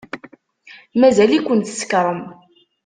Mazal-iken 0.99 1.59
tsekṛem. 1.61 2.21